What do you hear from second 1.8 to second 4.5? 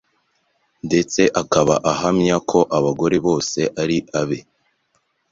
ahamya ko abagore be bose ari abe